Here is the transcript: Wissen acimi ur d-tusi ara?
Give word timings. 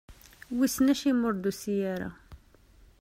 Wissen 0.57 0.91
acimi 0.91 1.23
ur 1.27 1.35
d-tusi 1.35 1.75
ara? 1.93 2.09